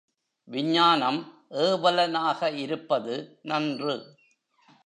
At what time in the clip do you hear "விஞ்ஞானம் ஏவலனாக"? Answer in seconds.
0.47-2.51